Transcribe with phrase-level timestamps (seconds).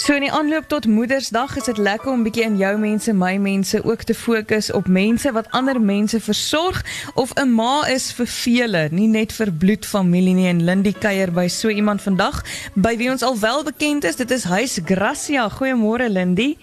[0.00, 3.34] So in die aanloop tot Moedersdag is dit lekker om bietjie in jou mense, my
[3.36, 6.80] mense ook te fokus op mense wat ander mense versorg
[7.20, 11.48] of 'n ma is vir vele, nie net vir bloedfamilie nie en Lindy kuier by
[11.48, 12.40] so iemand vandag
[12.74, 14.16] by wie ons al wel bekend is.
[14.16, 15.50] Dit is Huis Gracia.
[15.50, 16.56] Goeiemôre Lindy.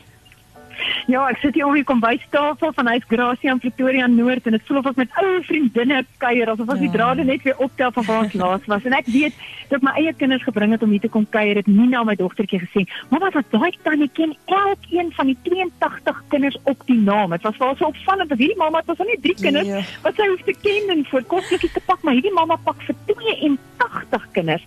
[1.07, 4.63] Ja, ek sit hier om die kombuistafel van Huis Gracia in Pretoria Noord en dit
[4.67, 6.83] voel of ek met ou vriendinne kuier asof ons ja.
[6.83, 8.83] die drade net weer optel van waar ons laas was.
[8.83, 9.37] En ek weet
[9.71, 11.61] dat my eie kinders gebring het om hier te kom kuier.
[11.61, 16.59] Het Nina my dogtertjie gesê, "Mamma, wat daai tannie ken elkeen van die 82 kinders
[16.63, 19.39] op die naam." Dit was vir haar so opvallend dat hierdie mamma het nie drie
[19.39, 19.82] kinders ja.
[20.04, 22.96] wat sy hoef te ken en vir koslikie te pak, maar hierdie mamma pak vir
[23.05, 24.63] 82 kinders.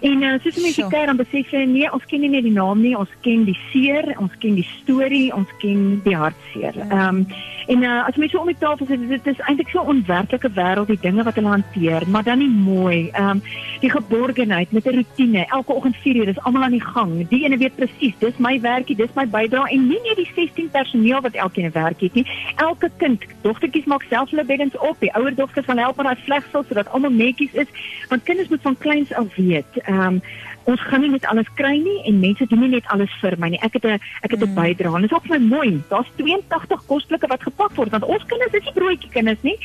[0.00, 2.82] En uh, soos mense kyk dan besef jy nee, ons ken nie net die naam
[2.84, 6.76] nie, ons ken die seer, ons ken die storie, ons ken die hartseer.
[6.78, 6.88] Ja.
[6.88, 7.24] Ehm um,
[7.68, 10.88] en uh, as mense om die tafel sit, dit is eintlik so 'n onwerklike wêreld,
[10.88, 13.10] die dinge wat hulle hanteer, maar dan nie mooi.
[13.12, 13.42] Ehm um,
[13.80, 17.28] die geborgenheid met 'n roetine, elke oggend 4 uur, dis almal aan die gang.
[17.28, 20.70] Die ene weet presies, dis my werkie, dis my bydrae en nie net die 16
[20.70, 22.26] personeel wat elkeen 'n werk het nie.
[22.56, 26.24] Elke kind, dogtertjies maak self hulle beddens op, die ouer dogters van help met daai
[26.24, 27.66] vlegsel sodat almal netjies is,
[28.08, 30.22] want kinders moet van kleins af weet ehm um,
[30.68, 33.48] ons gaan nie net alles kry nie en mense doen nie net alles vir my
[33.54, 33.60] nie.
[33.64, 34.54] Ek het 'n ek het 'n mm.
[34.54, 35.00] bydrae.
[35.00, 35.82] Dit is ook vir my mooi.
[35.88, 39.56] Daar's 82 kostelike wat gepak word want ons kinders is nie broodjie kinders nie.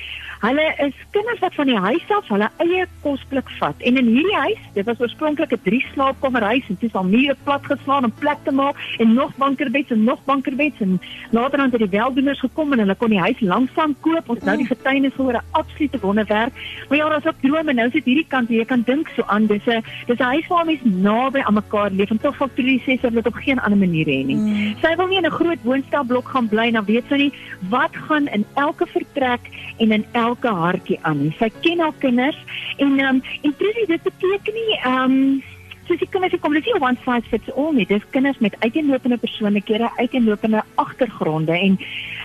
[0.43, 3.83] Hulle is kinders wat van die huis af hulle eie kosblik vat.
[3.87, 7.07] En in hierdie huis, dit was oorspronklik 'n drie slaapkamer huis en dit is al
[7.07, 10.99] mure plat geslaan om plek te maak en nog bankerbeds en nog bankerbeds en
[11.31, 14.29] later dan het die weldoeners gekom en hulle kon die huis lanksaam koop.
[14.29, 16.53] Ons nou die getuienis gehoor 'n absolute wonderwerk.
[16.89, 17.73] Maar ja, daar's ook drome.
[17.73, 19.45] Nou sit hierdie kant jy kan dink so aan.
[19.45, 22.99] Dis 'n dis 'n huis waar mense naby aan mekaar leef en tog faktorie sê
[22.99, 24.35] sy wil dit op geen ander manier hê nie.
[24.35, 24.75] Mm.
[24.81, 27.33] Sy wil nie in 'n groot woonstelblok gaan bly en dan weet sy nie
[27.69, 29.39] wat gaan in elke vertrek
[29.77, 31.33] en in elke hartjie aan.
[31.39, 32.39] Sy ken haar kinders
[32.77, 35.43] en ehm um, en presies dit beteken nie ehm um,
[35.87, 37.85] soos die kinders kom, dis nie one size fits all nie.
[37.89, 41.79] Dis kinders met uiteenlopende persoonlikhede, uiteenlopende agtergronde en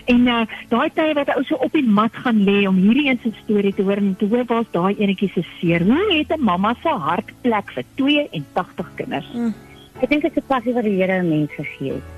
[0.08, 3.18] en uh, daai tye wat ou so op die mat gaan lê om hierdie een
[3.22, 5.84] se storie te hoor en te hoor waar's daai enetjie se seer.
[5.84, 9.28] Hoe het 'n mamma se hart plek vir 82 kinders?
[9.32, 9.54] Hmm.
[10.00, 12.17] Ek dink dit is 'n passie wat die Here aan mense gegee het.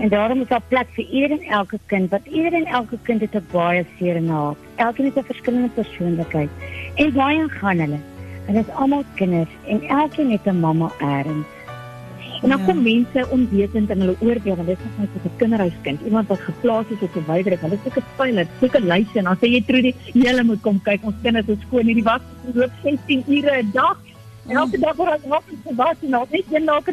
[0.00, 3.20] En daarom is daar plek vir ieder en elke kind, want ieder en elke kind
[3.20, 4.54] het 'n baie seer in haar.
[4.76, 6.50] Elkeen het 'n verskillende persoonlikheid.
[6.94, 7.98] En baie gaan hulle.
[8.46, 11.46] En dit is almal kinders en elkeen het 'n mamma eers.
[12.42, 12.64] En dan ja.
[12.64, 16.40] kom mense onwetend in hulle oordeel en dit is net so 'n kinderhuiskind, iemand wat
[16.40, 17.60] geplaas is op 'n wyderik.
[17.60, 20.82] Hulle is seker pilot, seker luister en dan sê jy trou die hele moet kom
[20.82, 21.00] kyk.
[21.02, 22.20] Ons kinders is skoon hierdie was
[22.54, 23.98] loop 16 ure 'n dag.
[24.46, 26.88] En elke dag word ons nog te was en nog net een naak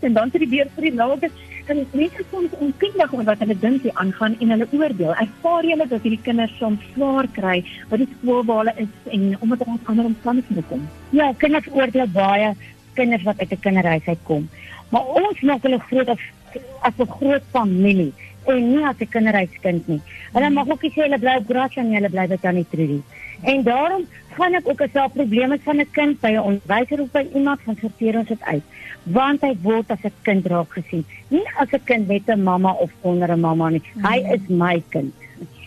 [0.00, 1.30] en dan sit die weer vir die naak
[1.72, 5.14] en mense soms onkundig oor wat hulle dink hier aangaan en hulle oordeel.
[5.24, 7.56] Ervaar jy dat hierdie kinders soms swaar kry
[7.90, 10.86] wat die skool waar hulle is en omdat hulle ander omstandighede kom?
[11.10, 12.54] Ja, kinders oordeel baie
[12.94, 14.48] kinders wat uit 'n kinderhuis uitkom.
[14.90, 18.12] Maar ons maak hulle groot as 'n groot familie
[18.46, 20.00] en nie as 'n kinderhuiskind nie.
[20.32, 23.02] Hulle mag ook sê hulle bly op Gracia en hulle bly by Tannie Trudy.
[23.42, 27.10] En daarom gaan ek ook as daar probleme van 'n kind by 'n onderwyser of
[27.10, 28.62] by iemand van sorteer ons dit uit
[29.02, 32.72] want hy word as 'n kind raak gesien nie as 'n kind met 'n mamma
[32.72, 34.32] of onder 'n mamma nie hy mm.
[34.34, 35.14] is my kind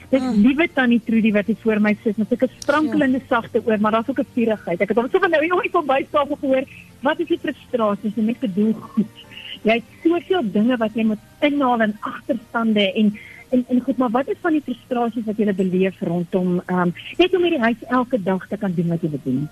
[0.10, 0.42] Dis mm.
[0.42, 3.26] liewe tannie Trudy wat hier voor my sit met 'n sprankelende ja.
[3.30, 4.82] sagte oor, maar daar's ook 'n vurigheid.
[4.82, 6.64] Ek het hom so van nou hier ooit verby staan gehoor.
[7.02, 8.12] Wat is die frustrasie?
[8.16, 9.16] Jy moet bedoel goed.
[9.62, 13.18] Jy het soveel dinge wat jy moet inhaal en agterstande en
[13.50, 16.94] en en goed, maar wat is van die frustrasies wat jy beleef rondom ehm um,
[17.18, 19.50] net om hierdie huis elke dag te kan doen wat jy wil doen?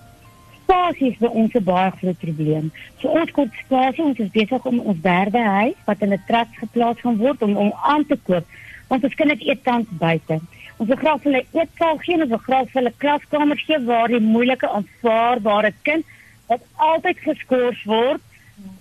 [0.68, 2.70] spasie is vir ons 'n baie groot probleem.
[3.00, 6.54] So ons kort spasie, ons is besig om ons derde huis wat in 'n trust
[6.62, 8.44] geplaas gaan word om om aan te koop.
[8.88, 10.40] Want ons dit eet tans buite.
[10.76, 14.68] Ons wil graag hulle eetsaal gee ons wil graag hulle klaskamer gee waar die moeilike
[14.68, 16.04] aanvaarbare kind
[16.46, 18.20] wat altyd geskort word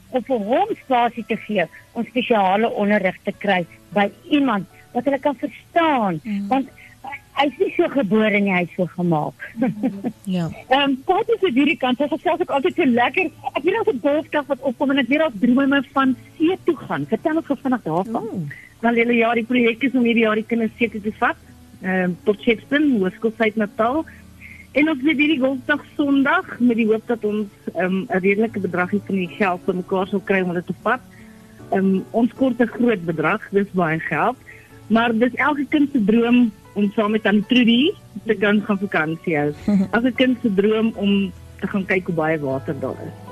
[0.09, 5.19] of vir hom spasie te gee om spesiale onderrig te kry by iemand wat hulle
[5.19, 6.19] kan verstaan.
[6.23, 6.47] Mm.
[6.51, 6.69] Want
[7.37, 9.47] hy is nie so gebore nie, hy is so gemaak.
[10.37, 10.47] ja.
[10.67, 11.99] Ehm um, wat is vir hierdie kant?
[12.01, 13.29] Dit is selfs ook altyd so lekker.
[13.53, 16.77] Ek weet daar's 'n golfdag wat opkom en ek weet daar's drome van see toe
[16.85, 17.05] gaan.
[17.05, 18.49] Vertel ons gou vinnig daarvan.
[18.81, 21.37] Want hulle ja, die projek is om hierdie jaar die kinders seker te vat.
[21.81, 24.05] Ehm um, tot Chepston, Hoërskool Natal.
[24.77, 28.59] En ons het hierdie golfdag Sondag met die hoop dat ons ehm um, 'n redelike
[28.61, 31.01] bedragie van die geld vir mekaar sal kry om hulle te vat.
[31.73, 34.37] Um, ons kort 'n groot bedrag, dis baie geld.
[34.87, 37.91] Maar dis elke kind se droom om saam met aan Trudy
[38.25, 39.51] te kan gaan vakansie hou.
[39.95, 43.26] As 'n kind se droom om te gaan kyk hoe baie water daar is.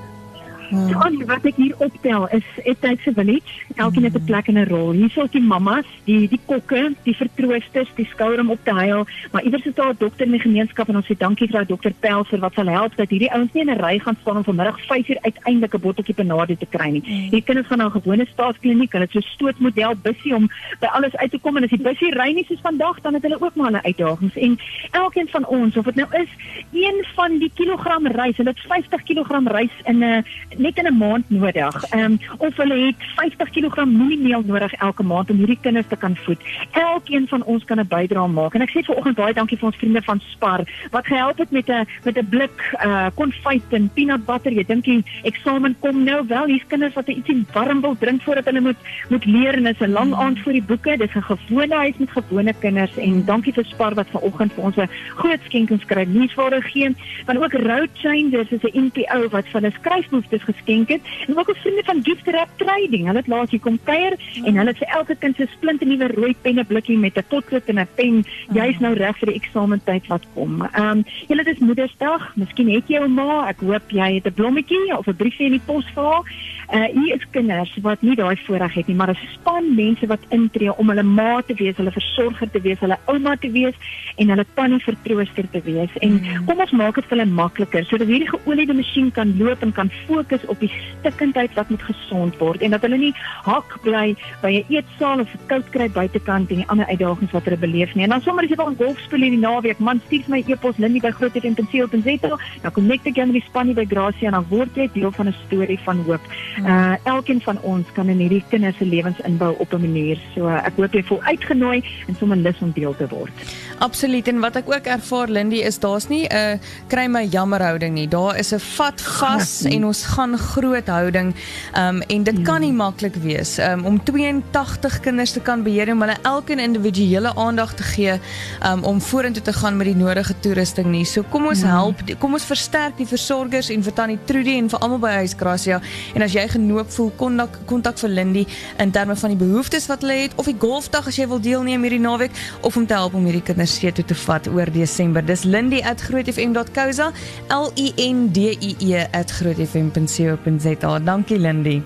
[0.70, 0.88] Ja.
[0.88, 3.52] So al wat ek hier optel is a village.
[3.76, 4.26] Elkeen het 'n mm.
[4.26, 4.92] plek en 'n rol.
[4.92, 9.06] Hier is die mammas, die die kokke, die vertroosters, die skouer om op te huil,
[9.32, 11.66] maar iewers is daar 'n dokter in die gemeenskap en ons sê dankie vir daai
[11.66, 14.44] dokter Pelser wat sal help dat hierdie ouens nie in 'n ry gaan staan om
[14.44, 17.04] vanmiddag 5uur uiteindelik 'n botteltjie panade te kry nie.
[17.06, 17.08] Mm.
[17.08, 21.16] Hierdie kinders gaan na 'n gewone staatskliniek, hulle het so stootmodel bussie om by alles
[21.16, 23.56] uit te kom en as die bussie ry nie soos vandag dan het hulle ook
[23.56, 24.60] maar hulle uitdagings en
[24.92, 26.30] elkeen van ons of dit nou is
[26.72, 30.26] een van die kilogram rys, hulle het 50 kg rys in 'n
[30.58, 31.84] net in 'n maand nodig.
[31.90, 35.96] Ehm um, of hulle het 50 kg mieliemeel nodig elke maand om hierdie kinders te
[35.96, 36.42] kan voed.
[36.72, 38.54] Elkeen van ons kan 'n bydrae maak.
[38.54, 40.62] En ek sê vanoggend baie dankie vir ons vriende van Spar
[40.92, 44.52] wat gehelp het met 'n met 'n blik uh konfyt en peanut butter.
[44.52, 46.46] Jy dink die eksamen kom nou wel.
[46.46, 48.78] Hier's kinders wat ietsie warm wil drink voordat hulle moet
[49.10, 50.98] moet leer en is 'n lang aand vir die boeke.
[50.98, 54.78] Dis 'n gewone huis met gewone kinders en dankie vir Spar wat vanoggend vir ons
[54.78, 56.08] 'n groot skenking skryf.
[56.36, 61.02] Vir gee, want ook Road Changers is 'n NPO wat vir hulle skryfboekies geskenk het
[61.28, 63.06] en ook 'n vriende van Gift Wrap Trading.
[63.06, 64.14] Hulle het laas hier kom kuier
[64.44, 67.66] en hulle het vir elke kind 'n splinte nuwe rooi penne blikkie met 'n potlood
[67.66, 70.62] en 'n pen juis nou reg vir die eksamentyd wat kom.
[70.62, 72.36] Ehm um, julle dis Moedersdag.
[72.36, 73.48] Miskien het jy 'n ma.
[73.48, 76.24] Ek hoop jy het 'n blommetjie of 'n briefie in die pos vir haar.
[76.74, 80.20] Uh hier is kinders wat nie daai voorreg het nie, maar 'n span mense wat
[80.30, 83.76] intree om hulle ma te wees, hulle versorger te wees, hulle ouma te wees
[84.16, 85.92] en hulle tannie vertrooster te wees.
[86.00, 86.46] En mm.
[86.46, 89.92] kom ons maak dit vir hulle makliker sodat hierdie geoliede masjien kan loop en kan
[90.08, 93.14] fokus op die stikkindheid wat moet gesond word en dat hulle nie
[93.44, 97.58] hak bly by 'n eetsaal of koud kry buitekant en die ander uitdagings wat hulle
[97.58, 98.04] beleef nie.
[98.04, 100.78] En dan sommer as jy wil golf speel in die naweek, man stuur my e-pos
[100.78, 104.76] Lindy by grootefmpenseel.za, dan connect ek jou met die span by Gracia en dan word
[104.76, 106.22] jy deel van 'n storie van hoop.
[106.56, 106.66] Hmm.
[106.66, 110.20] Uh elkeen van ons kan in hierdie kinders se lewens inbou op 'n manier.
[110.36, 113.32] So uh, ek hoop jy voel uitgenooi en sommer lus om deel te word.
[113.78, 117.94] Absoluut en wat ek ook ervaar Lindy is daar's nie 'n kry my jammer houding
[117.94, 118.08] nie.
[118.08, 121.36] Daar is 'n vat vas en ons gaan groot houding.
[121.78, 126.02] Um en dit kan nie maklik wees um, om 82 kinders te kan beheer om
[126.02, 128.20] hulle elkeen individuele aandag te gee
[128.64, 131.06] um om vorentoe te gaan met die nodige toerusting nie.
[131.06, 134.80] So kom ons help, kom ons versterk die versorgers en vir Tannie Trudy en vir
[134.80, 135.82] almal by Huis Gracia.
[136.14, 138.46] En as jy genoop voel, kontak kontak vir Lindy
[138.78, 141.82] in terme van die behoeftes wat hulle het of die golfdag as jy wil deelneem
[141.82, 142.32] hierdie naweek
[142.62, 145.26] of om te help om hierdie kinders see toe te vat oor Desember.
[145.26, 147.12] Dis lindy@grootfm.co.za.
[147.50, 151.00] L I N D I E @grootfm.co.za.
[151.00, 151.82] Dankie Lindy.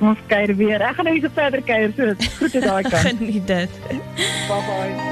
[0.00, 0.80] Ons kuier weer.
[0.82, 3.06] Ek gaan nou hier so verder kuier so dit goed is daai kant.
[3.08, 3.80] Geniet dit.
[4.48, 5.11] Bye bye.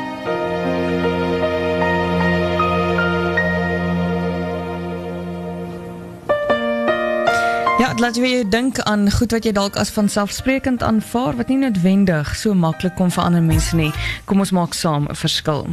[7.80, 11.56] Ja, laat jy weer dink aan goed wat jy dalk as vanselfsprekend aanvaar wat nie
[11.62, 13.88] noodwendig so maklik kom vir ander mense nie.
[14.28, 15.64] Kom ons maak saam 'n verskil.